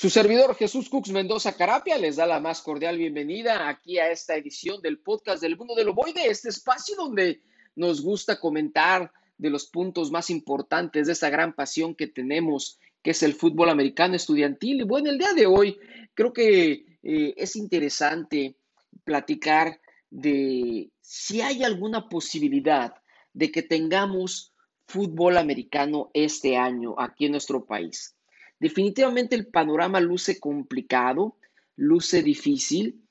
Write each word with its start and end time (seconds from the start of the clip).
Su 0.00 0.08
servidor 0.08 0.54
Jesús 0.54 0.88
Cux 0.88 1.10
Mendoza 1.10 1.52
Carapia 1.52 1.98
les 1.98 2.16
da 2.16 2.24
la 2.24 2.40
más 2.40 2.62
cordial 2.62 2.96
bienvenida 2.96 3.68
aquí 3.68 3.98
a 3.98 4.10
esta 4.10 4.34
edición 4.34 4.80
del 4.80 4.98
podcast 4.98 5.42
del 5.42 5.58
mundo 5.58 5.74
del 5.74 5.90
ovoide, 5.90 6.24
este 6.24 6.48
espacio 6.48 6.96
donde 6.96 7.42
nos 7.76 8.00
gusta 8.00 8.40
comentar 8.40 9.12
de 9.36 9.50
los 9.50 9.66
puntos 9.66 10.10
más 10.10 10.30
importantes 10.30 11.06
de 11.06 11.12
esta 11.12 11.28
gran 11.28 11.52
pasión 11.52 11.94
que 11.94 12.06
tenemos, 12.06 12.78
que 13.02 13.10
es 13.10 13.22
el 13.22 13.34
fútbol 13.34 13.68
americano 13.68 14.16
estudiantil. 14.16 14.80
Y 14.80 14.84
bueno, 14.84 15.10
el 15.10 15.18
día 15.18 15.34
de 15.34 15.44
hoy 15.44 15.78
creo 16.14 16.32
que 16.32 16.86
eh, 17.02 17.34
es 17.36 17.54
interesante 17.54 18.56
platicar 19.04 19.82
de 20.08 20.88
si 21.02 21.42
hay 21.42 21.62
alguna 21.62 22.08
posibilidad 22.08 22.94
de 23.34 23.52
que 23.52 23.62
tengamos 23.62 24.54
fútbol 24.86 25.36
americano 25.36 26.10
este 26.14 26.56
año 26.56 26.94
aquí 26.98 27.26
en 27.26 27.32
nuestro 27.32 27.66
país. 27.66 28.16
Definitivamente 28.60 29.34
el 29.34 29.46
panorama 29.46 30.00
luce 30.00 30.38
complicado, 30.38 31.36
luce 31.76 32.22
difícil. 32.22 33.02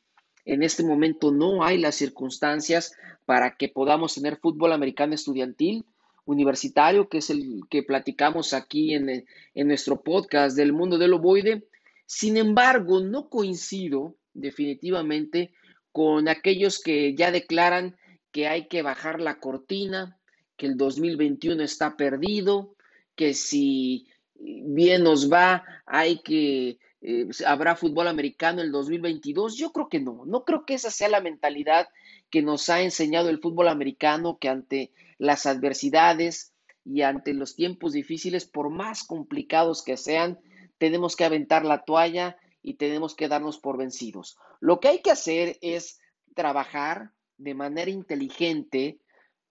En 0.46 0.64
este 0.64 0.84
momento 0.84 1.32
no 1.32 1.64
hay 1.64 1.80
las 1.80 1.96
circunstancias 1.96 2.94
para 3.26 3.56
que 3.58 3.68
podamos 3.68 4.14
tener 4.14 4.38
fútbol 4.38 4.72
americano 4.74 5.16
estudiantil 5.16 5.86
universitario, 6.26 7.10
que 7.10 7.18
es 7.18 7.32
el 7.32 7.62
que 7.72 7.82
platicamos 7.82 8.54
aquí 8.54 8.94
en, 8.94 9.26
en 9.56 9.68
nuestro 9.68 10.04
podcast 10.04 10.56
del 10.56 10.74
mundo 10.74 11.00
del 11.00 11.14
ovoide. 11.14 11.68
Sin 12.06 12.38
embargo, 12.38 13.00
no 13.02 13.30
coincido 13.30 14.16
definitivamente 14.34 15.52
con 15.92 16.28
aquellos 16.28 16.80
que 16.80 17.16
ya 17.16 17.32
declaran 17.32 17.98
que 18.32 18.48
hay 18.48 18.68
que 18.68 18.84
bajar 18.84 19.20
la 19.20 19.40
cortina, 19.40 20.20
que 20.56 20.68
el 20.68 20.78
2021 20.78 21.64
está 21.64 21.98
perdido, 21.98 22.76
que 23.16 23.34
si 23.34 24.08
bien 24.40 25.04
nos 25.04 25.32
va, 25.32 25.64
hay 25.86 26.20
que, 26.20 26.80
eh, 27.02 27.28
habrá 27.46 27.76
fútbol 27.76 28.08
americano 28.08 28.62
el 28.62 28.72
2022. 28.72 29.58
Yo 29.58 29.72
creo 29.72 29.90
que 29.90 30.00
no, 30.00 30.26
no 30.26 30.44
creo 30.44 30.66
que 30.66 30.74
esa 30.74 30.92
sea 30.92 31.10
la 31.10 31.22
mentalidad 31.22 31.90
que 32.30 32.42
nos 32.42 32.70
ha 32.70 32.82
enseñado 32.82 33.30
el 33.30 33.40
fútbol 33.40 33.68
americano, 33.68 34.38
que 34.40 34.50
ante 34.50 34.92
las 35.18 35.46
adversidades 35.46 36.54
y 36.86 37.02
ante 37.02 37.34
los 37.34 37.56
tiempos 37.56 37.94
difíciles, 37.94 38.46
por 38.46 38.70
más 38.70 39.04
complicados 39.04 39.84
que 39.84 39.98
sean, 39.98 40.40
tenemos 40.78 41.16
que 41.16 41.26
aventar 41.26 41.66
la 41.66 41.84
toalla 41.84 42.38
y 42.62 42.76
tenemos 42.76 43.16
que 43.16 43.28
darnos 43.28 43.60
por 43.60 43.78
vencidos. 43.78 44.38
Lo 44.60 44.80
que 44.80 44.90
hay 44.90 45.02
que 45.02 45.12
hacer 45.12 45.58
es 45.62 46.00
trabajar 46.36 47.12
de 47.38 47.54
manera 47.54 47.92
inteligente 47.92 49.00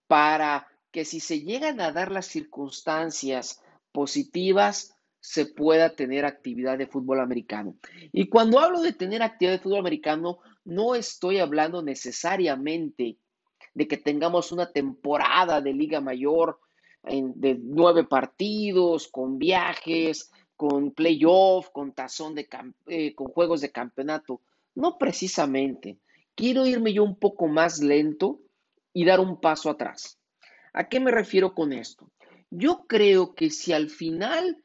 para 0.07 0.67
que 0.91 1.05
si 1.05 1.19
se 1.19 1.41
llegan 1.41 1.81
a 1.81 1.91
dar 1.91 2.11
las 2.11 2.25
circunstancias 2.25 3.61
positivas 3.99 4.97
se 5.19 5.45
pueda 5.45 5.93
tener 5.93 6.23
actividad 6.23 6.77
de 6.77 6.87
fútbol 6.87 7.19
americano. 7.19 7.75
Y 8.13 8.29
cuando 8.29 8.57
hablo 8.57 8.79
de 8.79 8.93
tener 8.93 9.21
actividad 9.21 9.57
de 9.57 9.59
fútbol 9.59 9.79
americano, 9.79 10.39
no 10.63 10.95
estoy 10.95 11.39
hablando 11.39 11.81
necesariamente 11.81 13.17
de 13.73 13.87
que 13.89 13.97
tengamos 13.97 14.53
una 14.53 14.71
temporada 14.71 15.59
de 15.59 15.73
Liga 15.73 15.99
Mayor 15.99 16.61
de 17.03 17.59
nueve 17.61 18.05
partidos, 18.05 19.09
con 19.09 19.37
viajes, 19.37 20.31
con 20.55 20.91
playoff, 20.91 21.67
con 21.73 21.91
tazón 21.91 22.35
de 22.35 22.47
eh, 22.87 23.13
con 23.15 23.27
juegos 23.27 23.59
de 23.59 23.69
campeonato. 23.69 24.39
No 24.75 24.97
precisamente. 24.97 25.97
Quiero 26.35 26.65
irme 26.65 26.93
yo 26.93 27.03
un 27.03 27.19
poco 27.19 27.47
más 27.47 27.79
lento 27.79 28.39
y 28.93 29.03
dar 29.03 29.19
un 29.19 29.41
paso 29.41 29.69
atrás. 29.69 30.17
¿A 30.71 30.87
qué 30.87 31.01
me 31.01 31.11
refiero 31.11 31.53
con 31.53 31.73
esto? 31.73 32.09
Yo 32.49 32.85
creo 32.87 33.35
que 33.35 33.49
si 33.49 33.73
al 33.73 33.89
final, 33.89 34.63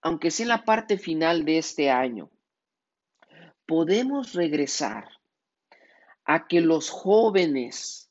aunque 0.00 0.30
sea 0.30 0.44
en 0.44 0.48
la 0.48 0.64
parte 0.64 0.98
final 0.98 1.44
de 1.44 1.58
este 1.58 1.90
año, 1.90 2.30
podemos 3.66 4.32
regresar 4.32 5.08
a 6.24 6.46
que 6.46 6.60
los 6.60 6.90
jóvenes 6.90 8.10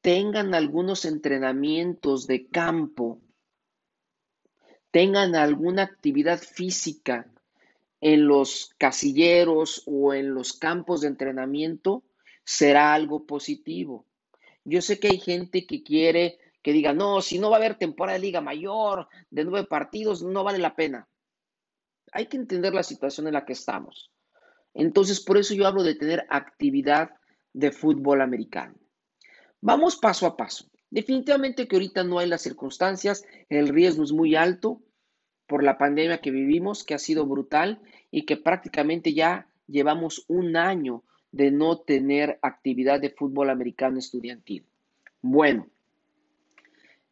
tengan 0.00 0.54
algunos 0.54 1.04
entrenamientos 1.04 2.26
de 2.26 2.48
campo, 2.48 3.20
tengan 4.90 5.36
alguna 5.36 5.82
actividad 5.84 6.38
física 6.38 7.30
en 8.00 8.26
los 8.26 8.74
casilleros 8.78 9.84
o 9.86 10.12
en 10.12 10.34
los 10.34 10.54
campos 10.54 11.02
de 11.02 11.08
entrenamiento, 11.08 12.02
será 12.44 12.92
algo 12.92 13.24
positivo. 13.24 14.04
Yo 14.64 14.82
sé 14.82 14.98
que 14.98 15.08
hay 15.08 15.18
gente 15.18 15.66
que 15.66 15.84
quiere 15.84 16.38
que 16.62 16.72
diga, 16.72 16.92
no, 16.92 17.20
si 17.20 17.38
no 17.38 17.50
va 17.50 17.56
a 17.56 17.58
haber 17.58 17.76
temporada 17.76 18.18
de 18.18 18.24
Liga 18.24 18.40
Mayor 18.40 19.08
de 19.30 19.44
nueve 19.44 19.66
partidos, 19.66 20.22
no 20.22 20.44
vale 20.44 20.58
la 20.58 20.76
pena. 20.76 21.08
Hay 22.12 22.26
que 22.26 22.36
entender 22.36 22.74
la 22.74 22.82
situación 22.82 23.26
en 23.26 23.34
la 23.34 23.44
que 23.44 23.52
estamos. 23.52 24.12
Entonces, 24.74 25.20
por 25.20 25.38
eso 25.38 25.54
yo 25.54 25.66
hablo 25.66 25.82
de 25.82 25.94
tener 25.94 26.24
actividad 26.30 27.10
de 27.52 27.72
fútbol 27.72 28.22
americano. 28.22 28.74
Vamos 29.60 29.96
paso 29.96 30.26
a 30.26 30.36
paso. 30.36 30.70
Definitivamente 30.90 31.66
que 31.66 31.76
ahorita 31.76 32.04
no 32.04 32.18
hay 32.18 32.28
las 32.28 32.42
circunstancias, 32.42 33.24
el 33.48 33.68
riesgo 33.68 34.04
es 34.04 34.12
muy 34.12 34.34
alto 34.34 34.82
por 35.46 35.62
la 35.62 35.78
pandemia 35.78 36.20
que 36.20 36.30
vivimos, 36.30 36.84
que 36.84 36.94
ha 36.94 36.98
sido 36.98 37.26
brutal 37.26 37.80
y 38.10 38.24
que 38.24 38.36
prácticamente 38.36 39.14
ya 39.14 39.48
llevamos 39.66 40.24
un 40.28 40.56
año 40.56 41.02
de 41.30 41.50
no 41.50 41.78
tener 41.78 42.38
actividad 42.42 43.00
de 43.00 43.10
fútbol 43.10 43.50
americano 43.50 43.98
estudiantil. 43.98 44.66
Bueno, 45.22 45.66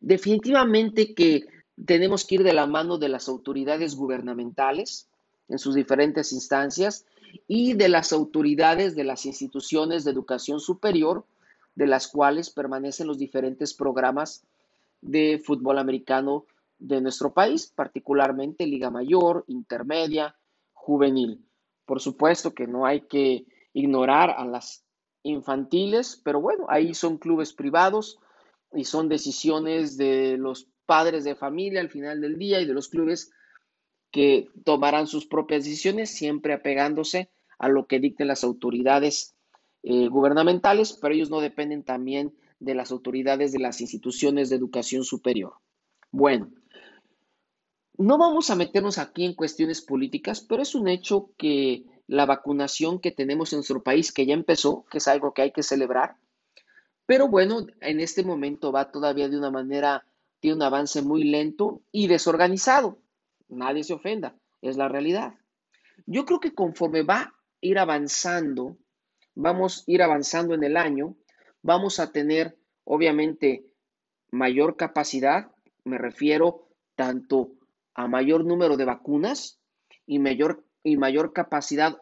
Definitivamente 0.00 1.14
que 1.14 1.46
tenemos 1.86 2.24
que 2.24 2.36
ir 2.36 2.42
de 2.42 2.54
la 2.54 2.66
mano 2.66 2.98
de 2.98 3.08
las 3.08 3.28
autoridades 3.28 3.94
gubernamentales 3.94 5.08
en 5.48 5.58
sus 5.58 5.74
diferentes 5.74 6.32
instancias 6.32 7.04
y 7.46 7.74
de 7.74 7.88
las 7.88 8.12
autoridades 8.12 8.96
de 8.96 9.04
las 9.04 9.26
instituciones 9.26 10.04
de 10.04 10.10
educación 10.10 10.60
superior, 10.60 11.24
de 11.74 11.86
las 11.86 12.08
cuales 12.08 12.50
permanecen 12.50 13.06
los 13.06 13.18
diferentes 13.18 13.74
programas 13.74 14.44
de 15.00 15.40
fútbol 15.44 15.78
americano 15.78 16.44
de 16.78 17.00
nuestro 17.00 17.32
país, 17.32 17.72
particularmente 17.74 18.66
Liga 18.66 18.90
Mayor, 18.90 19.44
Intermedia, 19.48 20.34
Juvenil. 20.72 21.44
Por 21.84 22.00
supuesto 22.00 22.54
que 22.54 22.66
no 22.66 22.86
hay 22.86 23.02
que 23.02 23.44
ignorar 23.72 24.30
a 24.30 24.44
las 24.44 24.82
infantiles, 25.22 26.20
pero 26.24 26.40
bueno, 26.40 26.66
ahí 26.68 26.94
son 26.94 27.18
clubes 27.18 27.52
privados 27.52 28.18
y 28.72 28.84
son 28.84 29.08
decisiones 29.08 29.96
de 29.96 30.36
los 30.36 30.68
padres 30.86 31.24
de 31.24 31.36
familia 31.36 31.80
al 31.80 31.90
final 31.90 32.20
del 32.20 32.38
día 32.38 32.60
y 32.60 32.66
de 32.66 32.74
los 32.74 32.88
clubes 32.88 33.30
que 34.10 34.48
tomarán 34.64 35.06
sus 35.06 35.26
propias 35.26 35.64
decisiones, 35.64 36.10
siempre 36.10 36.52
apegándose 36.52 37.30
a 37.58 37.68
lo 37.68 37.86
que 37.86 38.00
dicten 38.00 38.28
las 38.28 38.42
autoridades 38.42 39.34
eh, 39.82 40.08
gubernamentales, 40.08 40.98
pero 41.00 41.14
ellos 41.14 41.30
no 41.30 41.40
dependen 41.40 41.84
también 41.84 42.34
de 42.58 42.74
las 42.74 42.90
autoridades 42.90 43.52
de 43.52 43.60
las 43.60 43.80
instituciones 43.80 44.50
de 44.50 44.56
educación 44.56 45.04
superior. 45.04 45.54
Bueno, 46.10 46.50
no 47.96 48.18
vamos 48.18 48.50
a 48.50 48.56
meternos 48.56 48.98
aquí 48.98 49.24
en 49.24 49.34
cuestiones 49.34 49.80
políticas, 49.80 50.40
pero 50.40 50.62
es 50.62 50.74
un 50.74 50.88
hecho 50.88 51.30
que 51.36 51.84
la 52.06 52.26
vacunación 52.26 52.98
que 52.98 53.12
tenemos 53.12 53.52
en 53.52 53.58
nuestro 53.58 53.82
país, 53.82 54.12
que 54.12 54.26
ya 54.26 54.34
empezó, 54.34 54.84
que 54.90 54.98
es 54.98 55.06
algo 55.06 55.32
que 55.32 55.42
hay 55.42 55.52
que 55.52 55.62
celebrar, 55.62 56.16
pero 57.10 57.26
bueno, 57.26 57.66
en 57.80 57.98
este 57.98 58.22
momento 58.22 58.70
va 58.70 58.92
todavía 58.92 59.28
de 59.28 59.36
una 59.36 59.50
manera, 59.50 60.06
tiene 60.38 60.54
un 60.54 60.62
avance 60.62 61.02
muy 61.02 61.24
lento 61.24 61.82
y 61.90 62.06
desorganizado. 62.06 62.98
Nadie 63.48 63.82
se 63.82 63.94
ofenda, 63.94 64.36
es 64.62 64.76
la 64.76 64.86
realidad. 64.86 65.34
Yo 66.06 66.24
creo 66.24 66.38
que 66.38 66.54
conforme 66.54 67.02
va 67.02 67.16
a 67.18 67.34
ir 67.60 67.80
avanzando, 67.80 68.76
vamos 69.34 69.80
a 69.80 69.90
ir 69.90 70.04
avanzando 70.04 70.54
en 70.54 70.62
el 70.62 70.76
año, 70.76 71.16
vamos 71.62 71.98
a 71.98 72.12
tener 72.12 72.56
obviamente 72.84 73.66
mayor 74.30 74.76
capacidad, 74.76 75.50
me 75.82 75.98
refiero 75.98 76.68
tanto 76.94 77.50
a 77.92 78.06
mayor 78.06 78.44
número 78.44 78.76
de 78.76 78.84
vacunas 78.84 79.58
y 80.06 80.20
mayor, 80.20 80.64
y 80.84 80.96
mayor 80.96 81.32
capacidad 81.32 81.98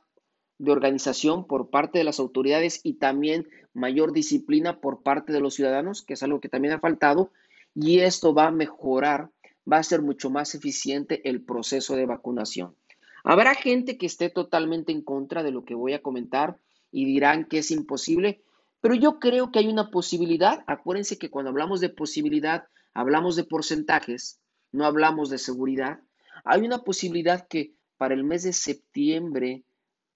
de 0.59 0.73
organización 0.73 1.47
por 1.47 1.71
parte 1.71 1.99
de 1.99 2.05
las 2.05 2.19
autoridades 2.19 2.81
y 2.83 2.95
también 2.95 3.49
mayor 3.75 4.13
disciplina 4.13 4.81
por 4.81 5.03
parte 5.03 5.33
de 5.33 5.41
los 5.41 5.55
ciudadanos, 5.55 6.03
que 6.03 6.15
es 6.15 6.23
algo 6.23 6.41
que 6.41 6.49
también 6.49 6.75
ha 6.75 6.81
faltado, 6.81 7.31
y 7.75 8.01
esto 8.01 8.35
va 8.35 8.49
a 8.49 8.53
mejorar, 8.53 9.31
va 9.71 9.79
a 9.79 9.83
ser 9.83 10.03
mucho 10.03 10.31
más 10.31 10.55
eficiente 10.55 11.29
el 11.29 11.43
proceso 11.43 11.95
de 11.95 12.07
vacunación. 12.07 12.75
Habrá 13.23 13.55
gente 13.55 13.99
que 13.99 14.07
esté 14.07 14.31
totalmente 14.31 14.93
en 14.93 15.03
contra 15.03 15.43
de 15.43 15.53
lo 15.53 15.65
que 15.65 15.75
voy 15.75 15.93
a 15.93 16.03
comentar 16.03 16.57
y 16.91 17.05
dirán 17.05 17.45
que 17.45 17.59
es 17.59 17.71
imposible, 17.71 18.43
pero 18.81 18.95
yo 18.95 19.19
creo 19.19 19.53
que 19.53 19.59
hay 19.59 19.69
una 19.69 19.91
posibilidad. 19.91 20.65
Acuérdense 20.67 21.19
que 21.19 21.31
cuando 21.31 21.51
hablamos 21.51 21.81
de 21.81 21.89
posibilidad, 21.89 22.65
hablamos 22.95 23.37
de 23.37 23.45
porcentajes, 23.45 24.41
no 24.73 24.85
hablamos 24.85 25.31
de 25.31 25.39
seguridad. 25.39 26.01
Hay 26.45 26.63
una 26.63 26.79
posibilidad 26.79 27.47
que 27.47 27.75
para 27.97 28.15
el 28.15 28.25
mes 28.25 28.45
de 28.45 28.53
septiembre 28.53 29.65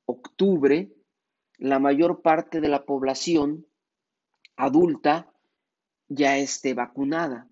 octubre, 0.07 0.93
la 1.59 1.79
mayor 1.79 2.23
parte 2.23 2.61
de 2.61 2.69
la 2.69 2.85
población 2.85 3.67
adulta 4.57 5.33
ya 6.09 6.37
esté 6.39 6.75
vacunada 6.75 7.49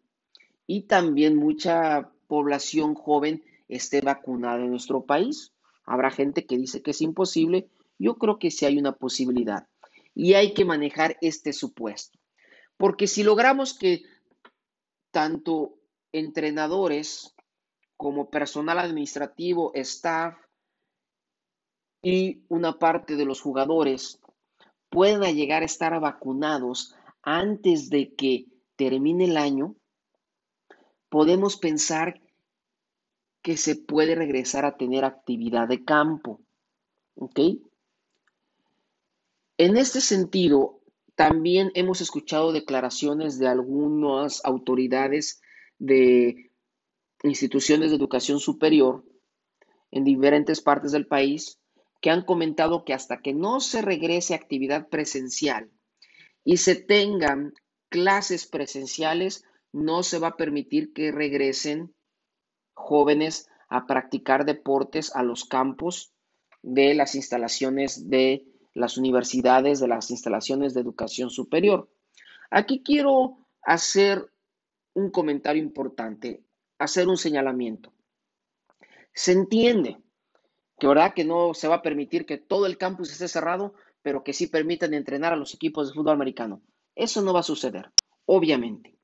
y 0.67 0.83
también 0.83 1.37
mucha 1.37 2.13
población 2.27 2.95
joven 2.95 3.43
esté 3.69 4.01
vacunada 4.01 4.59
en 4.63 4.71
nuestro 4.71 5.05
país. 5.05 5.53
Habrá 5.85 6.11
gente 6.11 6.47
que 6.47 6.59
dice 6.59 6.83
que 6.83 6.93
es 6.93 7.01
imposible. 7.01 7.69
Yo 7.99 8.17
creo 8.17 8.39
que 8.39 8.51
sí 8.51 8.67
hay 8.67 8.79
una 8.79 8.93
posibilidad. 8.93 9.67
Y 10.15 10.35
hay 10.35 10.55
que 10.55 10.65
manejar 10.65 11.17
este 11.21 11.53
supuesto. 11.53 12.19
Porque 12.77 13.07
si 13.07 13.23
logramos 13.23 13.77
que 13.77 14.03
tanto 15.11 15.75
entrenadores 16.13 17.35
como 17.97 18.31
personal 18.31 18.79
administrativo, 18.79 19.73
staff 19.75 20.37
y 22.03 22.43
una 22.49 22.79
parte 22.79 23.17
de 23.17 23.25
los 23.25 23.41
jugadores 23.41 24.21
puedan 24.89 25.35
llegar 25.35 25.63
a 25.63 25.67
estar 25.67 25.99
vacunados 26.01 26.95
antes 27.23 27.91
de 27.91 28.15
que 28.15 28.47
termine 28.77 29.27
el 29.27 29.37
año, 29.37 29.77
podemos 31.09 31.57
pensar 31.57 32.21
que 33.43 33.57
se 33.57 33.77
puede 33.77 34.15
regresar 34.15 34.65
a 34.65 34.77
tener 34.77 35.05
actividad 35.05 35.69
de 35.69 35.85
campo. 35.85 36.41
¿Ok? 37.15 37.39
En 39.59 39.77
este 39.77 40.01
sentido, 40.01 40.81
también 41.15 41.71
hemos 41.75 42.01
escuchado 42.01 42.53
declaraciones 42.53 43.39
de 43.39 43.49
algunas 43.49 44.43
autoridades 44.45 45.43
de 45.79 46.51
instituciones 47.23 47.91
de 47.91 47.97
educación 47.97 48.41
superior 48.41 49.05
en 49.91 50.05
diferentes 50.05 50.63
partes 50.63 50.93
del 50.93 51.07
país 51.07 51.60
que 52.01 52.11
han 52.11 52.25
comentado 52.25 52.85
que 52.85 52.95
hasta 52.95 53.21
que 53.21 53.35
no 53.35 53.61
se 53.61 53.83
regrese 53.83 54.35
a 54.35 54.39
actividad 54.39 54.89
presencial 54.89 55.71
y 56.45 56.57
se 56.57 56.75
tengan 56.75 57.53
clases 57.91 58.47
presenciales, 58.47 59.45
no 59.73 60.03
se 60.03 60.19
va 60.19 60.29
a 60.29 60.37
permitir 60.37 60.93
que 60.93 61.13
regresen 61.13 61.95
jóvenes 62.73 63.49
a 63.69 63.87
practicar 63.87 64.45
deportes 64.45 65.15
a 65.15 65.23
los 65.23 65.45
campos 65.45 66.13
de 66.63 66.95
las 66.95 67.15
instalaciones 67.15 68.09
de 68.09 68.47
las 68.75 68.97
universidades, 68.97 69.81
de 69.81 69.89
las 69.89 70.11
instalaciones 70.11 70.75
de 70.75 70.81
educación 70.81 71.31
superior. 71.31 71.91
Aquí 72.51 72.83
quiero 72.83 73.47
hacer 73.63 74.33
un 74.95 75.11
comentario 75.11 75.63
importante, 75.63 76.43
hacer 76.79 77.09
un 77.09 77.17
señalamiento. 77.17 77.93
Se 79.13 79.33
entiende 79.33 79.99
que 80.81 80.87
verdad 80.87 81.15
que 81.15 81.25
no 81.25 81.55
se 81.55 81.69
va 81.69 81.77
a 81.77 81.83
permitir 81.83 82.27
que 82.27 82.39
todo 82.39 82.67
el 82.67 82.79
campus 82.79 83.13
esté 83.13 83.29
cerrado, 83.29 83.75
pero 84.03 84.25
que 84.25 84.33
sí 84.33 84.47
permitan 84.47 84.95
entrenar 84.95 85.33
a 85.33 85.37
los 85.37 85.55
equipos 85.55 85.89
de 85.89 85.95
fútbol 85.95 86.15
americano. 86.15 86.63
Eso 86.97 87.21
no 87.23 87.33
va 87.33 87.41
a 87.41 87.45
suceder, 87.45 87.93
obviamente. 88.25 88.97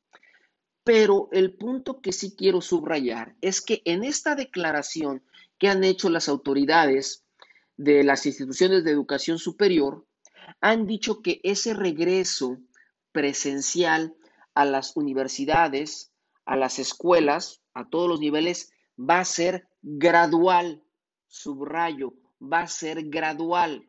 Pero 0.82 1.28
el 1.32 1.54
punto 1.54 2.00
que 2.00 2.12
sí 2.12 2.34
quiero 2.34 2.60
subrayar 2.60 3.36
es 3.40 3.60
que 3.60 3.82
en 3.84 4.04
esta 4.04 4.34
declaración 4.34 5.22
que 5.58 5.68
han 5.68 5.84
hecho 5.84 6.08
las 6.08 6.28
autoridades 6.28 7.24
de 7.76 8.04
las 8.04 8.24
instituciones 8.24 8.84
de 8.84 8.92
educación 8.92 9.38
superior, 9.38 10.06
han 10.60 10.86
dicho 10.86 11.20
que 11.20 11.40
ese 11.42 11.74
regreso 11.74 12.58
presencial 13.12 14.14
a 14.54 14.64
las 14.64 14.96
universidades, 14.96 16.12
a 16.46 16.56
las 16.56 16.78
escuelas, 16.78 17.60
a 17.74 17.88
todos 17.88 18.08
los 18.08 18.20
niveles, 18.20 18.72
va 18.98 19.20
a 19.20 19.24
ser 19.24 19.68
gradual, 19.82 20.82
subrayo, 21.26 22.14
va 22.40 22.60
a 22.60 22.66
ser 22.66 23.08
gradual. 23.08 23.88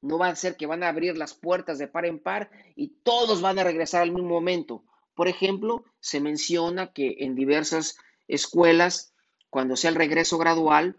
No 0.00 0.18
va 0.18 0.28
a 0.28 0.36
ser 0.36 0.56
que 0.56 0.66
van 0.66 0.82
a 0.82 0.88
abrir 0.88 1.16
las 1.16 1.34
puertas 1.34 1.78
de 1.78 1.88
par 1.88 2.04
en 2.04 2.18
par 2.18 2.50
y 2.76 2.88
todos 3.02 3.40
van 3.40 3.58
a 3.58 3.64
regresar 3.64 4.02
al 4.02 4.12
mismo 4.12 4.28
momento. 4.28 4.84
Por 5.14 5.28
ejemplo, 5.28 5.84
se 6.00 6.20
menciona 6.20 6.92
que 6.92 7.16
en 7.20 7.34
diversas 7.34 7.96
escuelas, 8.28 9.14
cuando 9.48 9.76
sea 9.76 9.90
el 9.90 9.96
regreso 9.96 10.38
gradual, 10.38 10.96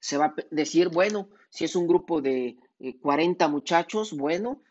se 0.00 0.18
va 0.18 0.26
a 0.26 0.34
decir, 0.50 0.88
bueno, 0.88 1.28
si 1.50 1.64
es 1.64 1.76
un 1.76 1.86
grupo 1.86 2.20
de 2.20 2.56
40 3.00 3.44
eh, 3.44 3.48
muchachos, 3.48 4.12
bueno, 4.12 4.62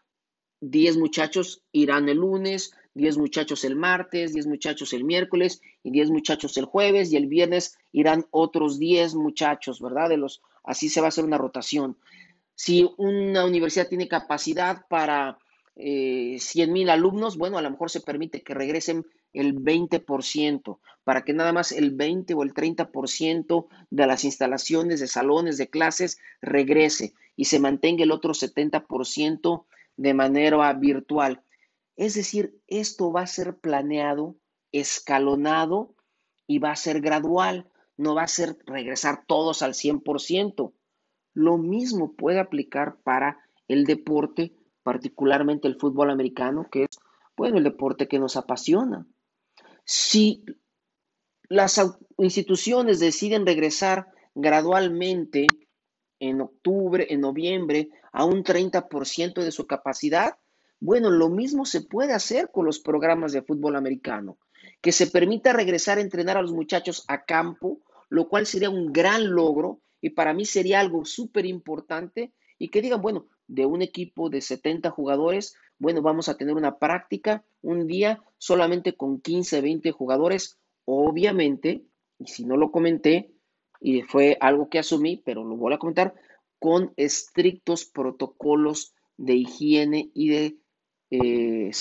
10 0.62 0.98
muchachos 0.98 1.64
irán 1.72 2.10
el 2.10 2.18
lunes, 2.18 2.74
10 2.98 3.18
muchachos 3.18 3.64
el 3.64 3.76
martes, 3.76 4.34
10 4.34 4.48
muchachos 4.48 4.92
el 4.92 5.04
miércoles 5.04 5.62
y 5.84 5.92
10 5.92 6.10
muchachos 6.10 6.58
el 6.58 6.66
jueves 6.66 7.12
y 7.12 7.16
el 7.16 7.28
viernes 7.28 7.78
irán 7.92 8.26
otros 8.32 8.80
10 8.80 9.16
muchachos, 9.16 9.80
¿verdad? 9.80 10.10
De 10.10 10.18
los, 10.18 10.42
así 10.64 10.90
se 10.90 11.00
va 11.00 11.08
a 11.08 11.10
hacer 11.10 11.24
una 11.24 11.38
rotación. 11.38 11.98
Si 12.56 12.90
una 12.98 13.46
universidad 13.46 13.88
tiene 13.88 14.08
capacidad 14.08 14.86
para 14.90 15.38
eh, 15.76 16.38
100 16.40 16.74
mil 16.74 16.90
alumnos, 16.90 17.38
bueno, 17.38 17.58
a 17.58 17.62
lo 17.62 17.70
mejor 17.70 17.92
se 17.92 18.02
permite 18.02 18.42
que 18.42 18.56
regresen 18.56 19.06
el 19.32 19.56
20%, 19.56 20.80
para 21.04 21.24
que 21.24 21.34
nada 21.34 21.54
más 21.54 21.72
el 21.72 21.92
20 21.92 22.34
o 22.34 22.44
el 22.44 22.54
30% 22.54 23.68
de 23.92 24.08
las 24.08 24.24
instalaciones 24.24 25.00
de 25.00 25.08
salones 25.08 25.58
de 25.58 25.70
clases 25.70 26.20
regrese 26.42 27.14
y 27.36 27.46
se 27.46 27.60
mantenga 27.60 28.04
el 28.04 28.12
otro 28.12 28.34
70% 28.34 29.66
de 29.96 30.14
manera 30.14 30.74
virtual. 30.74 31.44
Es 31.98 32.14
decir, 32.14 32.62
esto 32.68 33.12
va 33.12 33.22
a 33.22 33.28
ser 33.28 33.58
planeado, 33.58 34.36
escalonado 34.72 35.96
y 36.46 36.60
va 36.60 36.72
a 36.72 36.76
ser 36.76 37.02
gradual, 37.02 37.70
no 37.98 38.16
va 38.16 38.24
a 38.24 38.28
ser 38.28 38.58
regresar 38.66 39.26
todos 39.26 39.62
al 39.62 39.74
100%. 39.74 40.72
Lo 41.34 41.58
mismo 41.58 42.14
puede 42.14 42.40
aplicar 42.40 42.98
para 43.04 43.40
el 43.68 43.86
deporte 43.86 44.54
particularmente 44.88 45.68
el 45.68 45.76
fútbol 45.76 46.12
americano, 46.12 46.70
que 46.72 46.84
es, 46.84 47.00
bueno, 47.36 47.58
el 47.58 47.66
deporte 47.66 48.08
que 48.08 48.20
nos 48.20 48.38
apasiona. 48.38 49.06
Si 49.84 50.46
las 51.50 51.82
instituciones 52.18 53.00
deciden 53.00 53.46
regresar 53.46 54.08
gradualmente 54.34 55.46
en 56.20 56.40
octubre, 56.40 57.06
en 57.10 57.20
noviembre, 57.20 57.90
a 58.14 58.24
un 58.24 58.46
30% 58.46 59.44
de 59.44 59.52
su 59.52 59.68
capacidad, 59.68 60.38
bueno, 60.80 61.10
lo 61.10 61.30
mismo 61.30 61.66
se 61.66 61.82
puede 61.82 62.14
hacer 62.14 62.52
con 62.52 62.66
los 62.66 62.80
programas 62.80 63.32
de 63.32 63.42
fútbol 63.42 63.76
americano, 63.76 64.38
que 64.82 64.92
se 64.92 65.08
permita 65.08 65.54
regresar 65.54 65.98
a 65.98 66.02
entrenar 66.02 66.38
a 66.38 66.42
los 66.42 66.54
muchachos 66.54 67.04
a 67.08 67.26
campo, 67.26 67.82
lo 68.10 68.30
cual 68.30 68.46
sería 68.46 68.70
un 68.70 68.94
gran 68.94 69.32
logro 69.32 69.82
y 70.02 70.12
para 70.12 70.34
mí 70.34 70.46
sería 70.46 70.80
algo 70.80 71.06
súper 71.06 71.46
importante 71.46 72.34
y 72.60 72.70
que 72.70 72.82
digan, 72.82 73.02
bueno, 73.02 73.28
de 73.48 73.66
un 73.66 73.82
equipo 73.82 74.30
de 74.30 74.42
70 74.42 74.90
jugadores, 74.92 75.56
bueno, 75.80 76.02
vamos 76.02 76.30
a 76.30 76.38
tener 76.38 76.56
una 76.56 76.78
práctica 76.78 77.44
un 77.62 77.88
día 77.88 78.24
solamente 78.38 78.96
con 78.96 79.22
15, 79.22 79.62
20 79.62 79.92
jugadores, 79.92 80.60
obviamente, 80.86 81.86
y 82.20 82.28
si 82.28 82.46
no 82.46 82.58
lo 82.58 82.72
comenté, 82.72 83.32
y 83.80 84.02
fue 84.02 84.38
algo 84.42 84.70
que 84.70 84.80
asumí, 84.80 85.22
pero 85.24 85.44
lo 85.44 85.56
voy 85.56 85.74
a 85.74 85.78
comentar, 85.78 86.16
con 86.60 86.94
estrictos 86.98 87.86
protocolos 87.86 88.94
de 89.18 89.36
higiene 89.36 90.12
y 90.14 90.30
de, 90.30 90.58
eh, 91.10 91.72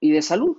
y 0.00 0.10
de 0.10 0.22
salud. 0.22 0.58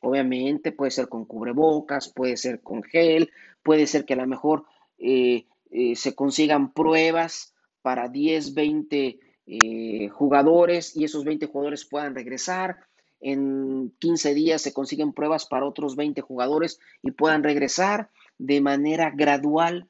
Obviamente 0.00 0.72
puede 0.72 0.90
ser 0.90 1.08
con 1.08 1.24
cubrebocas, 1.24 2.08
puede 2.08 2.36
ser 2.36 2.60
con 2.60 2.82
gel, 2.82 3.30
puede 3.62 3.86
ser 3.86 4.04
que 4.04 4.12
a 4.12 4.18
lo 4.18 4.26
mejor 4.26 4.64
eh, 4.98 5.46
eh, 5.70 5.96
se 5.96 6.14
consigan 6.14 6.72
pruebas 6.72 7.54
para 7.80 8.08
10, 8.08 8.54
20 8.54 9.18
eh, 9.46 10.08
jugadores 10.08 10.96
y 10.96 11.04
esos 11.04 11.24
20 11.24 11.46
jugadores 11.46 11.84
puedan 11.84 12.14
regresar. 12.14 12.78
En 13.20 13.94
15 13.98 14.34
días 14.34 14.62
se 14.62 14.74
consiguen 14.74 15.12
pruebas 15.12 15.46
para 15.46 15.66
otros 15.66 15.96
20 15.96 16.20
jugadores 16.20 16.78
y 17.02 17.12
puedan 17.12 17.42
regresar 17.42 18.10
de 18.38 18.60
manera 18.60 19.10
gradual 19.10 19.88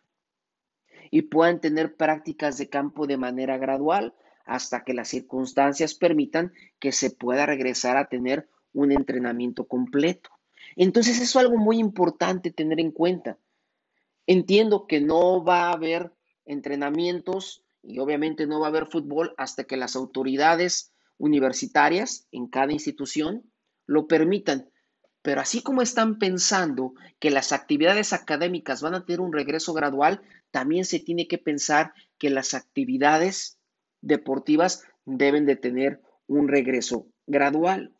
y 1.10 1.22
puedan 1.22 1.60
tener 1.60 1.96
prácticas 1.96 2.56
de 2.58 2.68
campo 2.68 3.06
de 3.06 3.16
manera 3.16 3.58
gradual 3.58 4.14
hasta 4.44 4.84
que 4.84 4.94
las 4.94 5.08
circunstancias 5.08 5.94
permitan 5.94 6.52
que 6.78 6.92
se 6.92 7.10
pueda 7.10 7.46
regresar 7.46 7.96
a 7.96 8.08
tener 8.08 8.48
un 8.72 8.92
entrenamiento 8.92 9.66
completo. 9.66 10.30
Entonces 10.76 11.16
eso 11.16 11.40
es 11.40 11.44
algo 11.44 11.56
muy 11.56 11.78
importante 11.78 12.50
tener 12.50 12.80
en 12.80 12.90
cuenta. 12.90 13.38
Entiendo 14.26 14.86
que 14.86 15.00
no 15.00 15.44
va 15.44 15.68
a 15.68 15.72
haber 15.72 16.12
entrenamientos 16.44 17.64
y 17.82 17.98
obviamente 17.98 18.46
no 18.46 18.60
va 18.60 18.66
a 18.66 18.70
haber 18.70 18.86
fútbol 18.86 19.34
hasta 19.36 19.64
que 19.64 19.76
las 19.76 19.96
autoridades 19.96 20.92
universitarias 21.18 22.26
en 22.32 22.48
cada 22.48 22.72
institución 22.72 23.50
lo 23.86 24.06
permitan. 24.06 24.70
Pero 25.22 25.40
así 25.40 25.62
como 25.62 25.80
están 25.80 26.18
pensando 26.18 26.94
que 27.18 27.30
las 27.30 27.52
actividades 27.52 28.12
académicas 28.12 28.82
van 28.82 28.94
a 28.94 29.04
tener 29.04 29.20
un 29.20 29.32
regreso 29.32 29.72
gradual, 29.72 30.22
también 30.50 30.84
se 30.84 31.00
tiene 31.00 31.28
que 31.28 31.38
pensar 31.38 31.94
que 32.18 32.30
las 32.30 32.54
actividades 32.54 33.58
deportivas 34.04 34.84
deben 35.04 35.46
de 35.46 35.56
tener 35.56 36.00
un 36.26 36.48
regreso 36.48 37.06
gradual. 37.26 37.94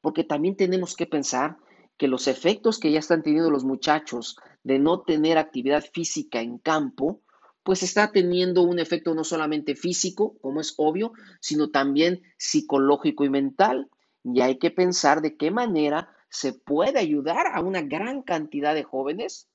Porque 0.00 0.24
también 0.24 0.56
tenemos 0.56 0.96
que 0.96 1.06
pensar 1.06 1.56
que 1.96 2.08
los 2.08 2.28
efectos 2.28 2.78
que 2.78 2.92
ya 2.92 2.98
están 2.98 3.22
teniendo 3.22 3.50
los 3.50 3.64
muchachos 3.64 4.36
de 4.62 4.78
no 4.78 5.02
tener 5.02 5.38
actividad 5.38 5.84
física 5.92 6.40
en 6.40 6.58
campo, 6.58 7.22
pues 7.62 7.82
está 7.82 8.12
teniendo 8.12 8.62
un 8.62 8.78
efecto 8.78 9.14
no 9.14 9.24
solamente 9.24 9.74
físico, 9.74 10.38
como 10.40 10.60
es 10.60 10.74
obvio, 10.78 11.12
sino 11.40 11.70
también 11.70 12.22
psicológico 12.36 13.24
y 13.24 13.30
mental. 13.30 13.90
Y 14.24 14.40
hay 14.40 14.58
que 14.58 14.70
pensar 14.70 15.22
de 15.22 15.36
qué 15.36 15.50
manera 15.50 16.08
se 16.30 16.52
puede 16.52 16.98
ayudar 16.98 17.46
a 17.52 17.60
una 17.60 17.82
gran 17.82 18.22
cantidad 18.22 18.74
de 18.74 18.84
jóvenes 18.84 19.48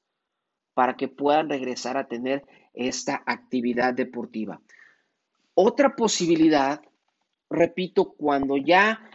para 0.73 0.95
que 0.95 1.07
puedan 1.07 1.49
regresar 1.49 1.97
a 1.97 2.07
tener 2.07 2.43
esta 2.73 3.23
actividad 3.25 3.93
deportiva. 3.93 4.61
Otra 5.55 5.95
posibilidad, 5.95 6.81
repito, 7.49 8.13
cuando 8.13 8.57
ya 8.57 9.09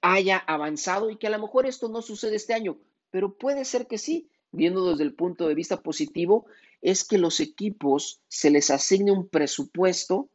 haya 0.00 0.38
avanzado 0.38 1.10
y 1.10 1.16
que 1.16 1.26
a 1.26 1.30
lo 1.30 1.40
mejor 1.40 1.66
esto 1.66 1.88
no 1.88 2.02
sucede 2.02 2.36
este 2.36 2.54
año, 2.54 2.78
pero 3.10 3.36
puede 3.36 3.64
ser 3.64 3.86
que 3.86 3.98
sí, 3.98 4.28
viendo 4.52 4.90
desde 4.90 5.04
el 5.04 5.14
punto 5.14 5.48
de 5.48 5.54
vista 5.54 5.82
positivo, 5.82 6.46
es 6.80 7.02
que 7.02 7.18
los 7.18 7.40
equipos 7.40 8.20
se 8.28 8.50
les 8.50 8.70
asigne 8.70 9.10
un 9.10 9.28
presupuesto 9.28 10.28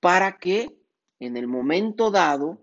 para 0.00 0.38
que 0.38 0.76
en 1.18 1.36
el 1.36 1.48
momento 1.48 2.10
dado, 2.10 2.60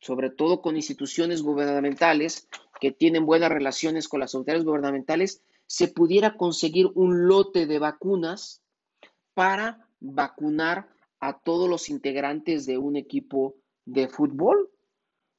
sobre 0.00 0.28
todo 0.28 0.60
con 0.60 0.76
instituciones 0.76 1.42
gubernamentales 1.42 2.48
que 2.80 2.90
tienen 2.90 3.24
buenas 3.24 3.50
relaciones 3.50 4.08
con 4.08 4.20
las 4.20 4.34
autoridades 4.34 4.66
gubernamentales, 4.66 5.42
se 5.66 5.88
pudiera 5.88 6.36
conseguir 6.36 6.88
un 6.94 7.26
lote 7.26 7.66
de 7.66 7.78
vacunas 7.78 8.62
para 9.32 9.88
vacunar 10.00 10.93
a 11.24 11.38
todos 11.38 11.70
los 11.70 11.88
integrantes 11.88 12.66
de 12.66 12.76
un 12.76 12.96
equipo 12.96 13.54
de 13.86 14.08
fútbol, 14.08 14.68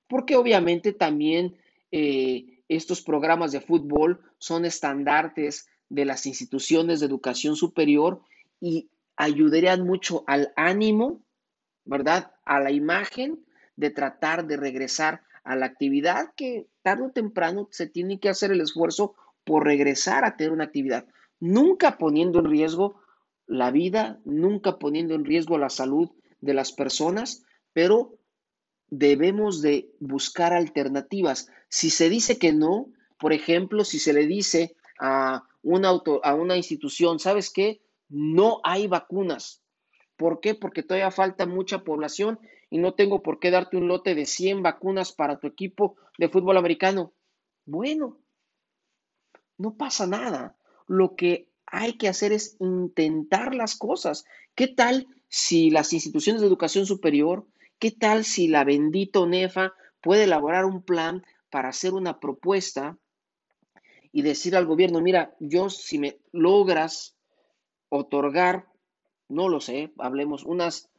porque 0.08 0.36
obviamente 0.36 0.94
también 0.94 1.58
eh, 1.92 2.64
estos 2.68 3.04
programas 3.04 3.52
de 3.52 3.62
fútbol 3.62 4.20
son 4.40 4.66
estandartes 4.66 5.68
de 5.90 6.06
las 6.06 6.26
instituciones 6.26 7.00
de 7.00 7.06
educación 7.06 7.56
superior 7.56 8.22
y 8.60 8.90
ayudarían 9.16 9.86
mucho 9.86 10.24
al 10.26 10.52
ánimo, 10.56 11.22
¿verdad? 11.84 12.32
A 12.46 12.60
la 12.60 12.72
imagen 12.72 13.46
de 13.76 13.92
tratar 13.92 14.48
de 14.48 14.58
regresar 14.58 15.22
a 15.44 15.56
la 15.56 15.68
actividad 15.68 16.34
que 16.36 16.66
tarde 16.82 17.04
o 17.04 17.12
temprano 17.12 17.68
se 17.70 17.86
tiene 17.86 18.20
que 18.20 18.30
hacer 18.30 18.52
el 18.52 18.62
esfuerzo 18.62 19.14
por 19.44 19.64
regresar 19.64 20.26
a 20.26 20.36
tener 20.36 20.52
una 20.52 20.64
actividad, 20.64 21.06
nunca 21.40 22.00
poniendo 22.00 22.40
en 22.40 22.46
riesgo 22.46 23.05
la 23.48 23.72
vida, 23.72 24.20
nunca 24.26 24.80
poniendo 24.80 25.14
en 25.16 25.26
riesgo 25.26 25.58
la 25.58 25.70
salud 25.70 26.10
de 26.42 26.54
las 26.54 26.72
personas, 26.72 27.44
pero 27.74 28.18
debemos 28.90 29.62
de 29.62 29.92
buscar 30.00 30.54
alternativas. 30.54 31.50
Si 31.70 31.90
se 31.90 32.10
dice 32.10 32.38
que 32.38 32.54
no, 32.54 32.88
por 33.20 33.34
ejemplo, 33.34 33.84
si 33.84 34.00
se 34.00 34.14
le 34.14 34.28
dice 34.28 34.76
a 35.00 35.44
una, 35.64 35.90
auto, 35.90 36.22
a 36.24 36.36
una 36.36 36.58
institución, 36.58 37.20
¿sabes 37.20 37.52
qué? 37.52 37.82
No 38.10 38.62
hay 38.64 38.88
vacunas. 38.88 39.64
¿Por 40.18 40.40
qué? 40.40 40.56
Porque 40.56 40.84
todavía 40.84 41.12
falta 41.12 41.46
mucha 41.46 41.84
población 41.84 42.40
y 42.70 42.78
no 42.78 42.94
tengo 42.94 43.22
por 43.22 43.40
qué 43.40 43.52
darte 43.52 43.78
un 43.78 43.88
lote 43.88 44.16
de 44.16 44.26
100 44.26 44.64
vacunas 44.64 45.12
para 45.12 45.40
tu 45.40 45.48
equipo 45.48 45.98
de 46.18 46.30
fútbol 46.30 46.58
americano. 46.58 47.14
Bueno, 47.66 48.20
no 49.58 49.76
pasa 49.76 50.08
nada. 50.08 50.58
Lo 50.88 51.16
que 51.16 51.50
hay 51.76 51.98
que 51.98 52.08
hacer 52.08 52.32
es 52.32 52.56
intentar 52.60 53.54
las 53.54 53.76
cosas. 53.76 54.24
¿Qué 54.56 54.68
tal 54.68 55.08
si 55.28 55.70
las 55.70 55.92
instituciones 55.92 56.42
de 56.42 56.48
educación 56.48 56.86
superior, 56.86 57.46
qué 57.80 57.92
tal 57.92 58.24
si 58.24 58.48
la 58.48 58.64
bendita 58.64 59.26
NEFA 59.26 59.74
puede 60.00 60.24
elaborar 60.24 60.64
un 60.64 60.82
plan 60.82 61.26
para 61.50 61.68
hacer 61.68 61.94
una 61.94 62.22
propuesta 62.22 62.98
y 64.14 64.22
decir 64.22 64.56
al 64.56 64.66
gobierno, 64.66 65.02
mira, 65.02 65.36
yo 65.42 65.70
si 65.70 66.00
me 66.00 66.18
logras 66.32 67.18
otorgar, 67.90 68.70
no 69.28 69.50
lo 69.50 69.60
sé, 69.60 69.92
hablemos, 69.98 70.46
unas 70.46 70.90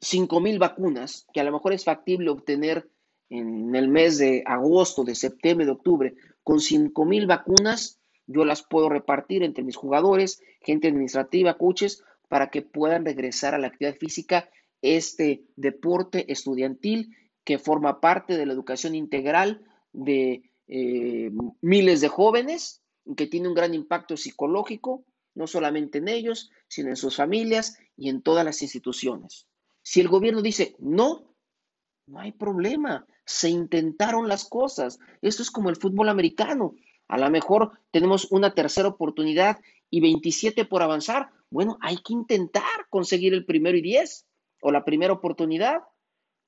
5 0.00 0.40
mil 0.40 0.58
vacunas, 0.58 1.26
que 1.34 1.40
a 1.40 1.44
lo 1.44 1.52
mejor 1.52 1.74
es 1.74 1.84
factible 1.84 2.30
obtener 2.30 2.88
en 3.28 3.74
el 3.76 3.88
mes 3.88 4.16
de 4.16 4.42
agosto, 4.46 5.04
de 5.04 5.14
septiembre, 5.14 5.66
de 5.66 5.72
octubre, 5.72 6.14
con 6.42 6.60
5 6.60 7.04
mil 7.04 7.26
vacunas, 7.26 7.99
yo 8.32 8.44
las 8.44 8.62
puedo 8.62 8.88
repartir 8.88 9.42
entre 9.42 9.64
mis 9.64 9.76
jugadores, 9.76 10.42
gente 10.60 10.88
administrativa, 10.88 11.58
coaches, 11.58 12.04
para 12.28 12.50
que 12.50 12.62
puedan 12.62 13.04
regresar 13.04 13.54
a 13.54 13.58
la 13.58 13.68
actividad 13.68 13.96
física, 13.96 14.48
este 14.82 15.44
deporte 15.56 16.32
estudiantil 16.32 17.16
que 17.44 17.58
forma 17.58 18.00
parte 18.00 18.36
de 18.36 18.46
la 18.46 18.52
educación 18.52 18.94
integral 18.94 19.64
de 19.92 20.50
eh, 20.68 21.30
miles 21.60 22.00
de 22.00 22.08
jóvenes, 22.08 22.82
que 23.16 23.26
tiene 23.26 23.48
un 23.48 23.54
gran 23.54 23.74
impacto 23.74 24.16
psicológico, 24.16 25.04
no 25.34 25.46
solamente 25.46 25.98
en 25.98 26.08
ellos, 26.08 26.50
sino 26.68 26.90
en 26.90 26.96
sus 26.96 27.16
familias 27.16 27.78
y 27.96 28.08
en 28.08 28.22
todas 28.22 28.44
las 28.44 28.62
instituciones. 28.62 29.48
Si 29.82 30.00
el 30.00 30.08
gobierno 30.08 30.42
dice 30.42 30.76
no, 30.78 31.34
no 32.06 32.20
hay 32.20 32.32
problema. 32.32 33.06
Se 33.24 33.48
intentaron 33.48 34.28
las 34.28 34.44
cosas. 34.44 34.98
Esto 35.22 35.42
es 35.42 35.50
como 35.50 35.70
el 35.70 35.76
fútbol 35.76 36.08
americano. 36.08 36.74
A 37.10 37.18
lo 37.18 37.28
mejor 37.28 37.72
tenemos 37.90 38.30
una 38.30 38.54
tercera 38.54 38.86
oportunidad 38.86 39.58
y 39.90 40.00
27 40.00 40.64
por 40.64 40.80
avanzar. 40.80 41.30
Bueno, 41.50 41.76
hay 41.80 41.96
que 41.96 42.12
intentar 42.12 42.86
conseguir 42.88 43.34
el 43.34 43.44
primero 43.44 43.76
y 43.76 43.82
10 43.82 44.26
o 44.62 44.70
la 44.70 44.84
primera 44.84 45.12
oportunidad. 45.12 45.82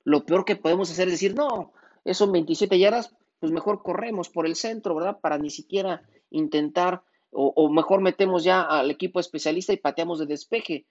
Lo 0.05 0.25
peor 0.25 0.45
que 0.45 0.55
podemos 0.55 0.89
hacer 0.89 1.09
es 1.09 1.15
decir, 1.15 1.35
no, 1.35 1.73
esos 2.05 2.31
27 2.31 2.79
yardas, 2.79 3.13
pues 3.41 3.51
mejor 3.51 3.83
corremos 3.83 4.29
por 4.29 4.47
el 4.47 4.55
centro, 4.55 4.95
¿verdad? 4.95 5.19
Para 5.21 5.37
ni 5.37 5.51
siquiera 5.51 6.03
intentar, 6.31 7.03
o, 7.33 7.53
o 7.57 7.69
mejor 7.69 8.01
metemos 8.01 8.45
ya 8.45 8.63
al 8.63 8.89
equipo 8.93 9.19
especialista 9.19 9.73
y 9.73 9.79
pateamos 9.79 10.21
de 10.21 10.27
despeje. 10.27 10.87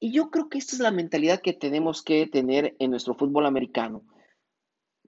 Y 0.00 0.12
yo 0.12 0.30
creo 0.30 0.48
que 0.48 0.56
esta 0.56 0.74
es 0.74 0.80
la 0.80 0.90
mentalidad 0.90 1.42
que 1.42 1.52
tenemos 1.52 2.02
que 2.02 2.26
tener 2.28 2.76
en 2.78 2.90
nuestro 2.90 3.14
fútbol 3.14 3.44
americano. 3.44 4.04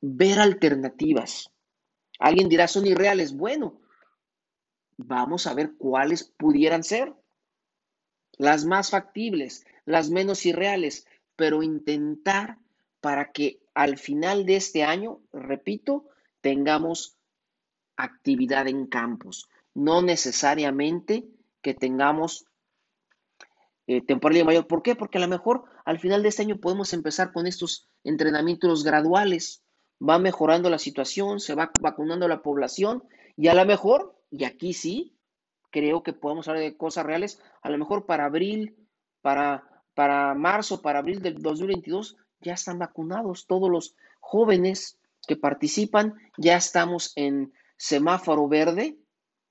Ver 0.03 0.41
alternativas. 0.41 1.51
Alguien 2.19 2.51
dirá, 2.51 2.69
son 2.69 2.87
irreales. 2.87 3.35
Bueno, 3.35 3.81
vamos 4.97 5.47
a 5.47 5.55
ver 5.55 5.75
cuáles 5.77 6.25
pudieran 6.25 6.85
ser. 6.85 7.15
Las 8.37 8.65
más 8.65 8.91
factibles, 8.91 9.65
las 9.85 10.11
menos 10.11 10.45
irreales, 10.47 11.07
pero 11.37 11.63
intentar 11.63 12.59
para 13.01 13.33
que 13.33 13.61
al 13.75 13.99
final 13.99 14.47
de 14.47 14.57
este 14.57 14.83
año, 14.83 15.21
repito, 15.33 16.09
tengamos 16.41 17.17
actividad 17.97 18.67
en 18.69 18.87
campos. 18.87 19.49
No 19.75 20.03
necesariamente 20.03 21.29
que 21.61 21.75
tengamos 21.75 22.47
eh, 23.87 24.01
temporal 24.01 24.45
mayor. 24.45 24.67
¿Por 24.67 24.83
qué? 24.83 24.95
Porque 24.97 25.19
a 25.19 25.21
lo 25.21 25.29
mejor 25.29 25.65
al 25.85 25.99
final 25.99 26.23
de 26.23 26.31
este 26.31 26.43
año 26.43 26.57
podemos 26.59 26.93
empezar 26.93 27.33
con 27.33 27.47
estos 27.47 27.89
entrenamientos 28.03 28.85
graduales. 28.85 29.63
Va 30.07 30.19
mejorando 30.19 30.71
la 30.71 30.79
situación, 30.79 31.41
se 31.41 31.55
va 31.55 31.71
vacunando 31.81 32.27
la 32.27 32.43
población 32.43 33.05
y 33.37 33.49
a 33.49 33.55
lo 33.55 33.65
mejor, 33.65 34.15
y 34.37 34.45
aquí 34.45 34.73
sí, 34.73 35.17
creo 35.71 36.03
que 36.03 36.13
podemos 36.13 36.49
hablar 36.49 36.65
de 36.65 36.77
cosas 36.77 37.07
reales, 37.07 37.41
a 37.63 37.71
lo 37.71 37.79
mejor 37.79 38.05
para 38.05 38.25
abril, 38.25 38.75
para, 39.21 39.85
para 39.95 40.35
marzo, 40.35 40.83
para 40.83 40.99
abril 40.99 41.23
del 41.23 41.41
2022, 41.41 42.17
ya 42.41 42.55
están 42.55 42.81
vacunados 42.81 43.47
todos 43.47 43.71
los 43.71 43.95
jóvenes 44.19 44.99
que 45.29 45.37
participan, 45.37 46.15
ya 46.37 46.57
estamos 46.57 47.13
en 47.15 47.53
semáforo 47.77 48.49
verde. 48.49 48.99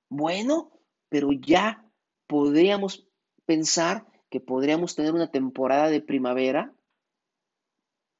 Bueno, 0.09 0.71
pero 1.07 1.31
ya 1.31 1.85
podríamos 2.27 3.07
pensar 3.45 4.05
que 4.29 4.41
podríamos 4.41 4.95
tener 4.95 5.13
una 5.13 5.31
temporada 5.31 5.87
de 5.87 6.01
primavera, 6.01 6.73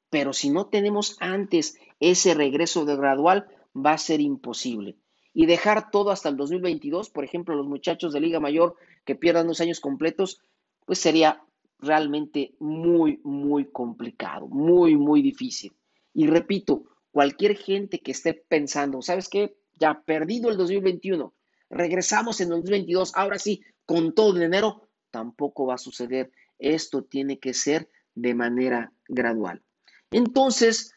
pero 0.08 0.32
si 0.32 0.48
no 0.48 0.68
tenemos 0.68 1.18
antes 1.20 1.76
ese 2.00 2.32
regreso 2.32 2.86
de 2.86 2.96
gradual, 2.96 3.48
va 3.76 3.92
a 3.92 3.98
ser 3.98 4.22
imposible. 4.22 4.96
Y 5.34 5.46
dejar 5.46 5.90
todo 5.90 6.10
hasta 6.10 6.28
el 6.28 6.36
2022, 6.36 7.10
por 7.10 7.24
ejemplo, 7.24 7.54
los 7.56 7.66
muchachos 7.66 8.12
de 8.12 8.20
Liga 8.20 8.40
Mayor 8.40 8.76
que 9.04 9.16
pierdan 9.16 9.48
dos 9.48 9.60
años 9.60 9.80
completos, 9.80 10.40
pues 10.86 11.00
sería 11.00 11.42
realmente 11.80 12.54
muy, 12.60 13.20
muy 13.24 13.66
complicado, 13.66 14.46
muy, 14.46 14.96
muy 14.96 15.20
difícil. 15.20 15.72
Y 16.12 16.28
repito, 16.28 16.84
cualquier 17.10 17.56
gente 17.56 18.00
que 18.00 18.12
esté 18.12 18.34
pensando, 18.34 19.02
¿sabes 19.02 19.28
qué? 19.28 19.56
Ya 19.78 20.02
perdido 20.06 20.50
el 20.50 20.56
2021, 20.56 21.34
regresamos 21.68 22.40
en 22.40 22.48
el 22.48 22.60
2022, 22.60 23.12
ahora 23.16 23.38
sí, 23.38 23.62
con 23.84 24.14
todo 24.14 24.36
el 24.36 24.42
enero, 24.42 24.88
tampoco 25.10 25.66
va 25.66 25.74
a 25.74 25.78
suceder. 25.78 26.30
Esto 26.58 27.02
tiene 27.02 27.38
que 27.38 27.54
ser 27.54 27.90
de 28.14 28.34
manera 28.34 28.92
gradual. 29.08 29.62
Entonces, 30.10 30.94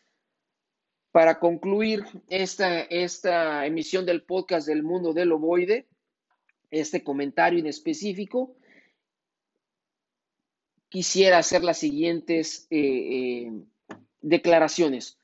para 1.11 1.39
concluir 1.39 2.03
esta, 2.29 2.81
esta 2.81 3.65
emisión 3.65 4.05
del 4.05 4.23
podcast 4.23 4.67
del 4.67 4.83
mundo 4.83 5.13
del 5.13 5.31
ovoide, 5.31 5.87
este 6.69 7.03
comentario 7.03 7.59
en 7.59 7.67
específico, 7.67 8.55
quisiera 10.89 11.37
hacer 11.37 11.63
las 11.63 11.77
siguientes 11.77 12.67
eh, 12.69 12.79
eh, 12.79 13.51
declaraciones. 14.21 15.17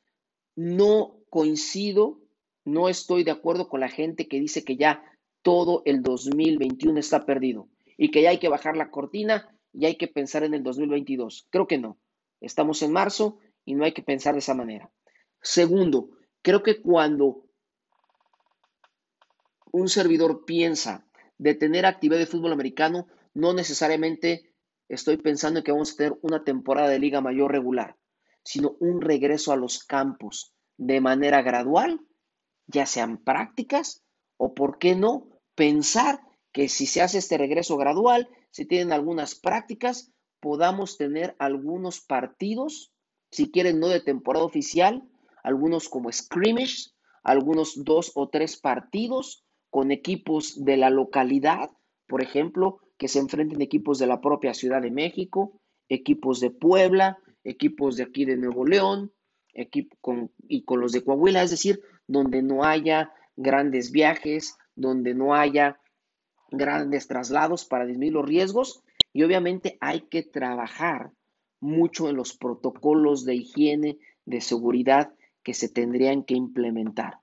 No 0.56 1.18
coincido, 1.30 2.22
no 2.66 2.90
estoy 2.90 3.24
de 3.24 3.32
acuerdo 3.32 3.68
con 3.68 3.80
la 3.80 3.90
gente 3.90 4.28
que 4.28 4.40
dice 4.40 4.64
que 4.64 4.78
ya 4.78 5.04
todo 5.42 5.82
el 5.86 6.02
2021 6.02 7.00
está 7.00 7.26
perdido 7.26 7.68
y 7.98 8.12
que 8.12 8.22
ya 8.22 8.30
hay 8.30 8.40
que 8.40 8.50
bajar 8.50 8.78
la 8.78 8.90
cortina 8.90 9.50
y 9.74 9.86
hay 9.86 9.96
que 9.96 10.08
pensar 10.08 10.44
en 10.44 10.54
el 10.54 10.64
2022. 10.64 11.48
Creo 11.50 11.68
que 11.68 11.78
no. 11.78 11.98
Estamos 12.40 12.82
en 12.82 12.92
marzo 12.92 13.40
y 13.66 13.76
no 13.76 13.84
hay 13.84 13.94
que 13.94 14.04
pensar 14.04 14.34
de 14.34 14.40
esa 14.40 14.54
manera. 14.54 14.92
Segundo, 15.44 16.10
creo 16.42 16.64
que 16.64 16.82
cuando 16.82 17.44
un 19.74 19.90
servidor 19.90 20.46
piensa 20.46 21.06
de 21.38 21.54
tener 21.54 21.86
actividad 21.86 22.20
de 22.20 22.28
fútbol 22.28 22.54
americano, 22.54 23.08
no 23.34 23.54
necesariamente 23.54 24.54
estoy 24.88 25.18
pensando 25.18 25.60
en 25.60 25.66
que 25.66 25.74
vamos 25.74 25.92
a 25.94 25.96
tener 25.98 26.18
una 26.22 26.46
temporada 26.46 26.88
de 26.88 27.00
liga 27.00 27.20
mayor 27.20 27.52
regular, 27.52 27.98
sino 28.46 28.78
un 28.80 29.02
regreso 29.02 29.52
a 29.52 29.58
los 29.58 29.84
campos 29.84 30.54
de 30.78 31.02
manera 31.02 31.42
gradual, 31.42 32.00
ya 32.68 32.86
sean 32.86 33.18
prácticas 33.18 34.02
o, 34.38 34.54
por 34.54 34.78
qué 34.78 34.96
no, 34.96 35.28
pensar 35.56 36.22
que 36.54 36.70
si 36.70 36.86
se 36.86 37.02
hace 37.02 37.18
este 37.18 37.38
regreso 37.38 37.76
gradual, 37.76 38.30
si 38.50 38.66
tienen 38.66 38.94
algunas 38.94 39.36
prácticas, 39.36 40.14
podamos 40.40 40.98
tener 40.98 41.36
algunos 41.38 42.00
partidos, 42.00 42.94
si 43.30 43.52
quieren 43.52 43.80
no 43.80 43.88
de 43.90 44.00
temporada 44.00 44.46
oficial, 44.46 45.10
algunos 45.44 45.90
como 45.90 46.12
scrimmage, 46.12 46.92
algunos 47.24 47.84
dos 47.84 48.12
o 48.16 48.30
tres 48.30 48.58
partidos 48.58 49.46
con 49.70 49.92
equipos 49.92 50.64
de 50.64 50.78
la 50.78 50.90
localidad, 50.90 51.70
por 52.08 52.22
ejemplo, 52.22 52.80
que 52.98 53.08
se 53.08 53.20
enfrenten 53.20 53.62
equipos 53.62 54.00
de 54.00 54.08
la 54.08 54.22
propia 54.22 54.54
Ciudad 54.54 54.82
de 54.82 54.92
México, 54.92 55.60
equipos 55.90 56.40
de 56.40 56.52
Puebla, 56.52 57.18
equipos 57.44 57.98
de 57.98 58.04
aquí 58.04 58.26
de 58.26 58.38
Nuevo 58.38 58.66
León, 58.66 59.12
equipo 59.54 59.96
con, 60.02 60.32
y 60.48 60.64
con 60.64 60.80
los 60.80 60.92
de 60.92 61.04
Coahuila, 61.04 61.44
es 61.44 61.52
decir, 61.52 61.82
donde 62.08 62.42
no 62.42 62.64
haya 62.64 63.14
grandes 63.36 63.92
viajes, 63.92 64.58
donde 64.76 65.14
no 65.14 65.34
haya 65.34 65.80
grandes 66.52 67.08
traslados 67.08 67.66
para 67.66 67.86
disminuir 67.86 68.14
los 68.14 68.26
riesgos 68.26 68.84
y 69.12 69.24
obviamente 69.24 69.78
hay 69.82 70.02
que 70.02 70.24
trabajar 70.24 71.12
mucho 71.60 72.10
en 72.10 72.16
los 72.16 72.36
protocolos 72.38 73.26
de 73.26 73.36
higiene, 73.36 73.98
de 74.26 74.42
seguridad 74.42 75.14
que 75.44 75.54
se 75.54 75.70
tendrían 75.70 76.24
que 76.24 76.36
implementar. 76.36 77.20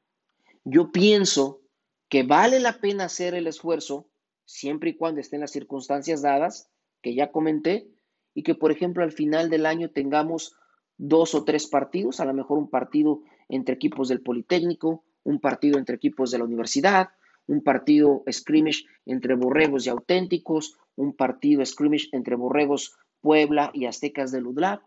Yo 0.65 0.93
pienso 0.93 1.61
que 2.09 2.23
vale 2.23 2.61
la 2.61 2.81
pena 2.81 3.05
hacer 3.05 3.35
el 3.35 3.47
esfuerzo 3.47 4.09
siempre 4.45 4.91
y 4.91 4.97
cuando 4.97 5.21
estén 5.21 5.41
las 5.41 5.53
circunstancias 5.53 6.23
dadas, 6.23 6.69
que 7.03 7.15
ya 7.15 7.31
comenté, 7.31 7.89
y 8.35 8.43
que 8.43 8.55
por 8.55 8.73
ejemplo 8.73 9.03
al 9.03 9.13
final 9.13 9.49
del 9.49 9.67
año 9.67 9.91
tengamos 9.91 10.55
dos 10.99 11.35
o 11.35 11.45
tres 11.45 11.67
partidos, 11.67 12.21
a 12.21 12.25
lo 12.25 12.35
mejor 12.35 12.59
un 12.59 12.69
partido 12.69 13.23
entre 13.49 13.75
equipos 13.75 14.09
del 14.09 14.23
Politécnico, 14.23 15.05
un 15.25 15.41
partido 15.41 15.79
entre 15.79 15.97
equipos 15.97 16.31
de 16.31 16.39
la 16.39 16.45
universidad, 16.45 17.11
un 17.47 17.63
partido 17.63 18.23
scrimmage 18.31 18.85
entre 19.07 19.35
borregos 19.35 19.87
y 19.87 19.91
auténticos, 19.91 20.77
un 20.97 21.15
partido 21.15 21.65
scrimmage 21.65 22.09
entre 22.13 22.37
borregos 22.37 22.97
Puebla 23.21 23.71
y 23.75 23.87
Aztecas 23.87 24.31
de 24.31 24.41
Ludlab, 24.41 24.81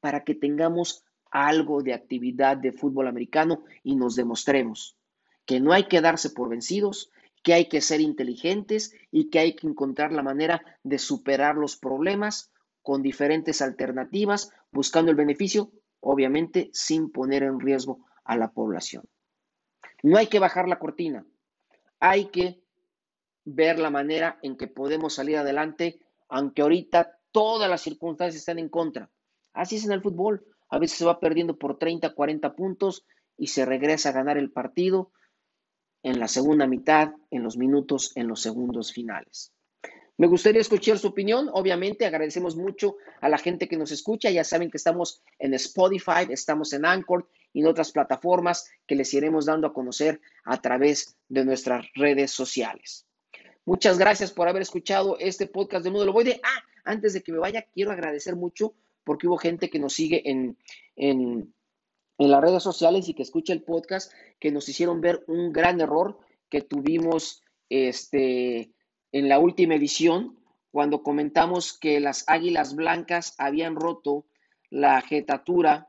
para 0.00 0.24
que 0.24 0.34
tengamos 0.34 1.04
algo 1.34 1.82
de 1.82 1.92
actividad 1.92 2.56
de 2.56 2.72
fútbol 2.72 3.08
americano 3.08 3.64
y 3.82 3.96
nos 3.96 4.14
demostremos 4.14 4.96
que 5.44 5.58
no 5.58 5.72
hay 5.72 5.88
que 5.88 6.00
darse 6.00 6.30
por 6.30 6.48
vencidos, 6.48 7.10
que 7.42 7.52
hay 7.52 7.68
que 7.68 7.80
ser 7.80 8.00
inteligentes 8.00 8.94
y 9.10 9.30
que 9.30 9.40
hay 9.40 9.56
que 9.56 9.66
encontrar 9.66 10.12
la 10.12 10.22
manera 10.22 10.62
de 10.84 10.98
superar 10.98 11.56
los 11.56 11.76
problemas 11.76 12.52
con 12.82 13.02
diferentes 13.02 13.60
alternativas, 13.62 14.52
buscando 14.70 15.10
el 15.10 15.16
beneficio, 15.16 15.72
obviamente 16.00 16.70
sin 16.72 17.10
poner 17.10 17.42
en 17.42 17.58
riesgo 17.58 18.06
a 18.24 18.36
la 18.36 18.52
población. 18.52 19.02
No 20.04 20.18
hay 20.18 20.28
que 20.28 20.38
bajar 20.38 20.68
la 20.68 20.78
cortina, 20.78 21.26
hay 21.98 22.26
que 22.26 22.62
ver 23.44 23.80
la 23.80 23.90
manera 23.90 24.38
en 24.42 24.56
que 24.56 24.68
podemos 24.68 25.14
salir 25.14 25.36
adelante, 25.36 26.00
aunque 26.28 26.62
ahorita 26.62 27.18
todas 27.32 27.68
las 27.68 27.80
circunstancias 27.80 28.40
están 28.40 28.60
en 28.60 28.68
contra. 28.68 29.10
Así 29.52 29.76
es 29.76 29.84
en 29.84 29.92
el 29.92 30.00
fútbol. 30.00 30.46
A 30.74 30.78
veces 30.80 30.98
se 30.98 31.04
va 31.04 31.20
perdiendo 31.20 31.56
por 31.56 31.78
30, 31.78 32.14
40 32.14 32.56
puntos 32.56 33.06
y 33.36 33.46
se 33.46 33.64
regresa 33.64 34.08
a 34.08 34.12
ganar 34.12 34.38
el 34.38 34.50
partido 34.50 35.12
en 36.02 36.18
la 36.18 36.26
segunda 36.26 36.66
mitad, 36.66 37.12
en 37.30 37.44
los 37.44 37.56
minutos, 37.56 38.10
en 38.16 38.26
los 38.26 38.40
segundos 38.40 38.92
finales. 38.92 39.52
Me 40.16 40.26
gustaría 40.26 40.60
escuchar 40.60 40.98
su 40.98 41.06
opinión. 41.06 41.48
Obviamente, 41.52 42.06
agradecemos 42.06 42.56
mucho 42.56 42.96
a 43.20 43.28
la 43.28 43.38
gente 43.38 43.68
que 43.68 43.76
nos 43.76 43.92
escucha. 43.92 44.32
Ya 44.32 44.42
saben 44.42 44.68
que 44.68 44.78
estamos 44.78 45.22
en 45.38 45.54
Spotify, 45.54 46.26
estamos 46.30 46.72
en 46.72 46.86
Anchor 46.86 47.28
y 47.52 47.60
en 47.60 47.68
otras 47.68 47.92
plataformas 47.92 48.68
que 48.84 48.96
les 48.96 49.14
iremos 49.14 49.46
dando 49.46 49.68
a 49.68 49.72
conocer 49.72 50.20
a 50.42 50.60
través 50.60 51.16
de 51.28 51.44
nuestras 51.44 51.86
redes 51.94 52.32
sociales. 52.32 53.06
Muchas 53.64 53.96
gracias 53.96 54.32
por 54.32 54.48
haber 54.48 54.62
escuchado 54.62 55.18
este 55.20 55.46
podcast 55.46 55.84
de 55.84 55.90
Mundo 55.90 56.06
Loboide. 56.06 56.40
Ah, 56.42 56.64
antes 56.82 57.12
de 57.12 57.22
que 57.22 57.30
me 57.30 57.38
vaya, 57.38 57.64
quiero 57.72 57.92
agradecer 57.92 58.34
mucho 58.34 58.74
porque 59.04 59.28
hubo 59.28 59.36
gente 59.36 59.70
que 59.70 59.78
nos 59.78 59.92
sigue 59.92 60.28
en, 60.30 60.58
en, 60.96 61.54
en 62.18 62.30
las 62.30 62.40
redes 62.40 62.62
sociales 62.62 63.08
y 63.08 63.14
que 63.14 63.22
escucha 63.22 63.52
el 63.52 63.62
podcast, 63.62 64.12
que 64.40 64.50
nos 64.50 64.68
hicieron 64.68 65.00
ver 65.00 65.24
un 65.26 65.52
gran 65.52 65.80
error 65.80 66.18
que 66.48 66.62
tuvimos 66.62 67.42
este, 67.68 68.72
en 69.12 69.28
la 69.28 69.38
última 69.38 69.74
edición, 69.74 70.38
cuando 70.70 71.02
comentamos 71.02 71.78
que 71.78 72.00
las 72.00 72.24
Águilas 72.26 72.74
Blancas 72.74 73.34
habían 73.38 73.76
roto 73.76 74.26
la 74.70 75.00
jetatura 75.02 75.88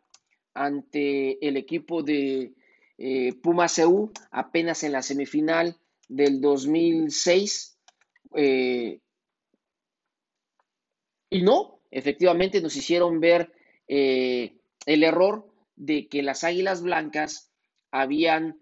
ante 0.54 1.46
el 1.46 1.58
equipo 1.58 2.04
de 2.04 2.54
eh, 2.98 3.34
Puma 3.42 3.68
CU 3.68 4.12
apenas 4.32 4.84
en 4.84 4.92
la 4.92 5.02
semifinal 5.02 5.78
del 6.08 6.40
2006. 6.40 7.78
Eh, 8.36 9.00
y 11.32 11.42
no, 11.42 11.75
efectivamente 11.98 12.62
nos 12.62 12.76
hicieron 12.76 13.20
ver 13.20 13.52
eh, 13.88 14.56
el 14.86 15.04
error 15.04 15.48
de 15.76 16.08
que 16.08 16.24
las 16.24 16.44
Águilas 16.44 16.82
Blancas 16.82 17.52
habían 17.92 18.60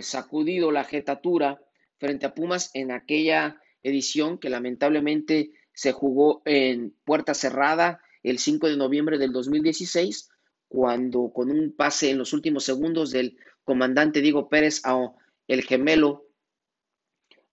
sacudido 0.00 0.72
la 0.72 0.82
jetatura 0.82 1.62
frente 1.98 2.26
a 2.26 2.34
Pumas 2.34 2.72
en 2.74 2.90
aquella 2.90 3.60
edición 3.84 4.38
que 4.38 4.50
lamentablemente 4.50 5.52
se 5.72 5.92
jugó 5.92 6.42
en 6.44 6.92
puerta 7.04 7.34
cerrada 7.34 8.00
el 8.24 8.40
5 8.40 8.68
de 8.68 8.76
noviembre 8.76 9.18
del 9.18 9.32
2016 9.32 10.30
cuando 10.68 11.32
con 11.32 11.50
un 11.50 11.72
pase 11.74 12.10
en 12.10 12.18
los 12.18 12.32
últimos 12.32 12.64
segundos 12.64 13.10
del 13.10 13.38
comandante 13.64 14.20
Diego 14.20 14.48
Pérez 14.48 14.82
a 14.84 15.12
el 15.46 15.62
gemelo 15.62 16.26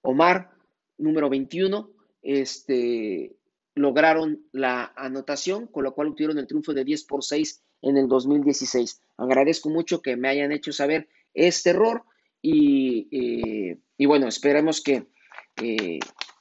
Omar, 0.02 0.52
número 0.98 1.30
21, 1.30 1.90
este, 2.22 3.36
lograron 3.76 4.46
la 4.52 4.94
anotación, 4.96 5.68
con 5.68 5.84
lo 5.84 5.94
cual 5.94 6.10
obtuvieron 6.10 6.40
el 6.40 6.48
triunfo 6.48 6.74
de 6.74 6.84
10 6.84 7.04
por 7.04 7.24
6 7.24 7.62
en 7.82 7.98
el 7.98 8.08
2016. 8.08 9.02
Agradezco 9.18 9.70
mucho 9.70 10.02
que 10.02 10.16
me 10.16 10.30
hayan 10.30 10.52
hecho 10.52 10.72
saber 10.72 11.08
este 11.34 11.72
error 11.72 12.04
y, 12.42 13.08
eh, 13.12 13.78
y 13.98 14.06
bueno, 14.06 14.28
esperemos 14.28 14.82
que 14.82 15.08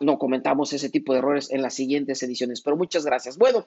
no 0.00 0.18
comentamos 0.18 0.72
ese 0.72 0.90
tipo 0.90 1.12
de 1.12 1.20
errores 1.20 1.50
en 1.50 1.62
las 1.62 1.74
siguientes 1.74 2.22
ediciones. 2.22 2.62
Pero 2.62 2.76
muchas 2.76 3.04
gracias. 3.04 3.36
Bueno, 3.36 3.66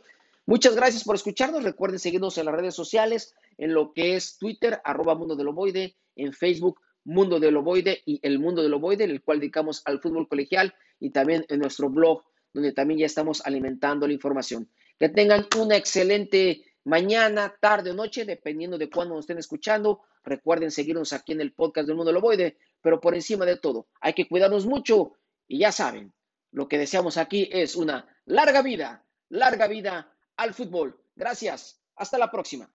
Muchas 0.49 0.77
gracias 0.77 1.03
por 1.03 1.15
escucharnos. 1.17 1.65
Recuerden 1.65 1.99
seguirnos 1.99 2.38
en 2.38 2.45
las 2.45 2.56
redes 2.56 2.73
sociales, 2.73 3.36
en 3.58 3.73
lo 3.73 3.91
que 3.91 4.15
es 4.15 4.38
Twitter, 4.38 4.80
arroba 4.86 5.13
Mundo 5.13 5.36
del 5.36 5.49
Ovoide, 5.49 5.97
en 6.15 6.32
Facebook, 6.32 6.80
Mundo 7.03 7.41
del 7.41 7.58
Ovoide 7.58 8.01
y 8.06 8.21
El 8.23 8.39
Mundo 8.39 8.63
del 8.63 8.73
Ovoide, 8.73 9.03
en 9.03 9.10
el 9.10 9.21
cual 9.21 9.41
dedicamos 9.41 9.82
al 9.84 9.99
fútbol 9.99 10.30
colegial 10.30 10.73
y 11.01 11.10
también 11.10 11.45
en 11.49 11.60
nuestro 11.60 11.89
blog, 11.89 12.23
donde 12.58 12.74
también 12.74 13.00
ya 13.00 13.06
estamos 13.06 13.46
alimentando 13.46 14.08
la 14.08 14.13
información. 14.13 14.67
Que 14.98 15.10
tengan 15.10 15.46
una 15.60 15.76
excelente 15.76 16.65
mañana, 16.86 17.56
tarde 17.60 17.91
o 17.91 17.93
noche, 17.93 18.26
dependiendo 18.26 18.80
de 18.80 18.89
cuándo 18.89 19.13
nos 19.13 19.26
estén 19.26 19.38
escuchando. 19.38 20.02
Recuerden 20.24 20.72
seguirnos 20.72 21.13
aquí 21.13 21.34
en 21.34 21.41
el 21.41 21.54
podcast 21.54 21.86
del 21.86 21.96
Mundo 21.96 22.12
del 22.12 22.17
Ovoide, 22.17 22.58
pero 22.82 23.00
por 23.00 23.13
encima 23.13 23.46
de 23.46 23.58
todo, 23.58 23.86
hay 24.02 24.13
que 24.13 24.28
cuidarnos 24.28 24.65
mucho 24.65 25.13
y 25.48 25.60
ya 25.60 25.72
saben, 25.72 26.12
lo 26.52 26.67
que 26.67 26.80
deseamos 26.80 27.17
aquí 27.17 27.48
es 27.52 27.76
una 27.76 28.08
larga 28.26 28.63
vida, 28.63 29.06
larga 29.30 29.67
vida 29.67 30.12
al 30.36 30.56
fútbol. 30.56 31.00
Gracias. 31.15 31.80
Hasta 31.96 32.17
la 32.17 32.32
próxima. 32.32 32.72